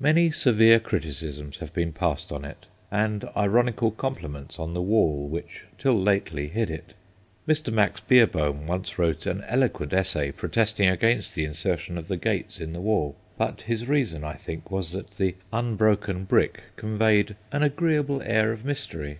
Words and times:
Many 0.00 0.30
severe 0.30 0.80
criticisms 0.80 1.58
have 1.58 1.74
been 1.74 1.92
passed 1.92 2.32
on 2.32 2.42
it, 2.42 2.64
and 2.90 3.28
ironical 3.36 3.90
compliments 3.90 4.58
on 4.58 4.72
the 4.72 4.80
wall 4.80 5.28
which 5.28 5.64
till 5.76 6.00
lately 6.00 6.48
hid 6.48 6.70
it. 6.70 6.94
Mr. 7.46 7.70
Max 7.70 8.00
Beerbohm 8.00 8.66
once 8.66 8.98
wrote 8.98 9.26
an 9.26 9.44
eloquent 9.46 9.92
essay 9.92 10.32
protesting 10.32 10.88
against 10.88 11.34
the 11.34 11.44
insertion 11.44 11.98
of 11.98 12.08
the 12.08 12.16
gates 12.16 12.56
GEORGIANA 12.56 12.60
29 12.72 12.72
in 12.72 12.72
the 12.72 12.80
wall, 12.88 13.16
but 13.36 13.60
his 13.60 13.86
reason, 13.86 14.24
I 14.24 14.36
think, 14.36 14.70
was 14.70 14.92
that 14.92 15.10
the 15.10 15.34
unbroken 15.52 16.24
brick 16.24 16.62
conveyed 16.76 17.36
an 17.52 17.62
agreeable 17.62 18.22
air 18.22 18.52
of 18.52 18.64
mystery. 18.64 19.18